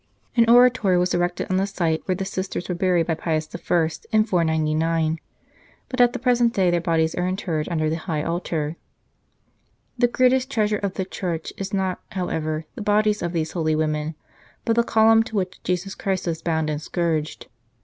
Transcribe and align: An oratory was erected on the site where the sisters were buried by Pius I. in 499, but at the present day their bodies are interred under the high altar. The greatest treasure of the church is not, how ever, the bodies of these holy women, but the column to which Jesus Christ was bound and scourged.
An 0.35 0.49
oratory 0.49 0.97
was 0.97 1.13
erected 1.13 1.45
on 1.51 1.57
the 1.57 1.67
site 1.67 2.01
where 2.07 2.15
the 2.15 2.25
sisters 2.25 2.67
were 2.67 2.73
buried 2.73 3.05
by 3.05 3.13
Pius 3.13 3.47
I. 3.53 3.89
in 4.11 4.23
499, 4.23 5.19
but 5.89 6.01
at 6.01 6.13
the 6.13 6.17
present 6.17 6.55
day 6.55 6.71
their 6.71 6.81
bodies 6.81 7.13
are 7.13 7.27
interred 7.27 7.69
under 7.69 7.87
the 7.87 7.97
high 7.97 8.23
altar. 8.23 8.77
The 9.99 10.07
greatest 10.07 10.49
treasure 10.49 10.79
of 10.79 10.95
the 10.95 11.05
church 11.05 11.53
is 11.55 11.71
not, 11.71 12.01
how 12.13 12.29
ever, 12.29 12.65
the 12.73 12.81
bodies 12.81 13.21
of 13.21 13.31
these 13.31 13.51
holy 13.51 13.75
women, 13.75 14.15
but 14.65 14.75
the 14.75 14.81
column 14.83 15.21
to 15.21 15.35
which 15.35 15.61
Jesus 15.61 15.93
Christ 15.93 16.25
was 16.25 16.41
bound 16.41 16.67
and 16.71 16.81
scourged. 16.81 17.45